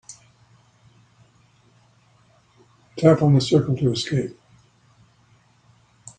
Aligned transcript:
Tap 2.97 3.21
on 3.21 3.35
the 3.35 3.39
circle 3.39 3.77
to 3.77 3.91
escape. 3.91 4.35